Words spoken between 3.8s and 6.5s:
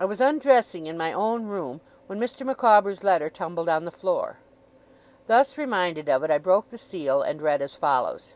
the floor. Thus reminded of it, I